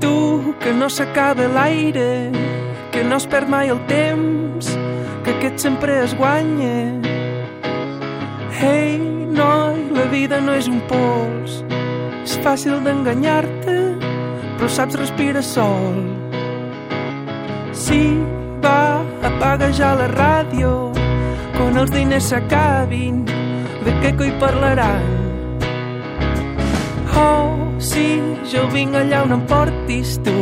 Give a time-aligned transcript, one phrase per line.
[0.00, 2.30] Tu, que no s'acaba l'aire,
[2.92, 4.70] que no es perd mai el temps,
[5.24, 6.76] que aquest sempre es guanya.
[8.60, 8.98] Hey,
[9.36, 11.60] noi, la vida no és un pols,
[12.22, 13.76] és fàcil d'enganyar-te,
[14.56, 16.00] però saps respirar sol.
[17.76, 18.16] Sí,
[18.64, 19.02] va,
[19.32, 20.72] apaga ja la ràdio,
[21.58, 23.24] quan els diners s'acabin,
[23.84, 25.15] de què coi parlaran?
[27.78, 30.34] Sí, jo vinc allà on em portis tu.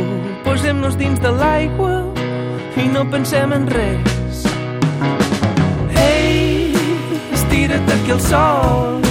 [0.45, 1.97] Posem-nos dins de l'aigua
[2.79, 4.45] i no pensem en res.
[5.99, 6.71] Ei,
[7.35, 9.01] estira't aquí al sol,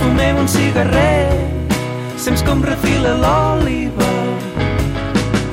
[0.00, 1.76] fumem un cigarret,
[2.20, 4.10] sents com refila l'òliva.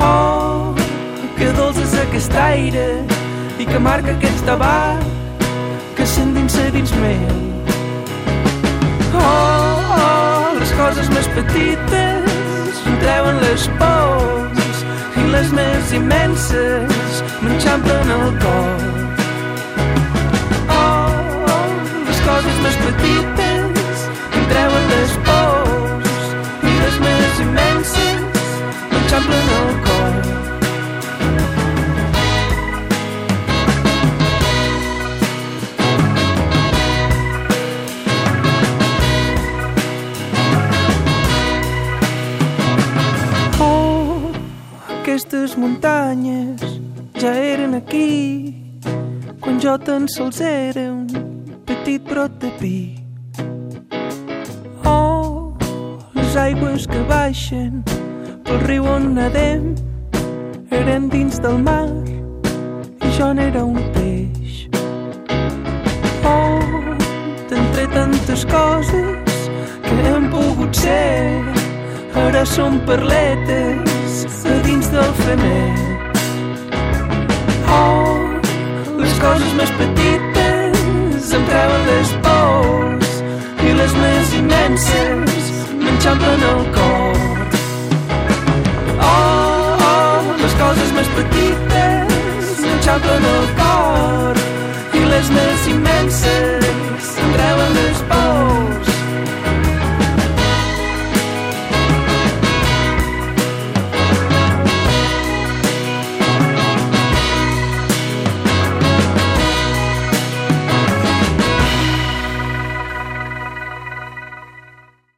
[0.04, 0.76] Oh,
[1.40, 2.88] que dolç és aquest aire
[3.60, 5.08] i que marca aquest tabac
[5.96, 7.69] que s'endinsa dins meu.
[11.40, 14.80] Petites treuen les pors
[15.16, 18.84] i les més immenses m'enxamplen el cor.
[20.76, 21.14] Oh,
[21.56, 21.68] oh,
[22.10, 26.34] les coses més petites em treuen les pors
[26.72, 28.50] i les més immenses
[28.92, 29.89] m'enxamplen el cor.
[45.10, 46.62] Aquestes muntanyes
[47.18, 48.54] ja eren aquí
[49.42, 51.08] quan jo tan sols era un
[51.66, 52.78] petit brot de pi.
[54.86, 55.58] Oh,
[56.14, 57.82] les aigües que baixen
[58.46, 59.74] pel riu on nedem
[60.70, 61.90] eren dins del mar
[63.02, 64.70] i jo n'era un peix.
[66.22, 66.62] Oh,
[67.50, 69.46] d'entre tantes coses
[69.90, 71.42] que hem pogut ser
[72.30, 73.89] ara som perletes
[74.26, 75.76] a dins del femer.
[77.70, 78.40] Oh,
[78.98, 83.14] les coses més petites em treuen les pors
[83.64, 85.52] i les més immenses
[85.84, 87.24] m'enxamplen el cor.
[89.00, 89.14] Oh,
[89.90, 93.70] oh, les coses més petites m'enxamplen el cor